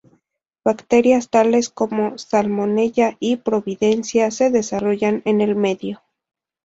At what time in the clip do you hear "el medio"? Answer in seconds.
5.41-6.01